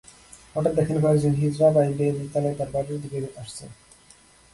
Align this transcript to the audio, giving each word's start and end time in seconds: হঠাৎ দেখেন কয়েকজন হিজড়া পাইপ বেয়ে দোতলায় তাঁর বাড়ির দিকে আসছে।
হঠাৎ 0.55 0.73
দেখেন 0.79 0.97
কয়েকজন 1.03 1.33
হিজড়া 1.41 1.69
পাইপ 1.75 1.91
বেয়ে 1.97 2.13
দোতলায় 2.17 2.55
তাঁর 2.59 2.69
বাড়ির 2.73 3.01
দিকে 3.03 3.17
আসছে। 3.41 3.65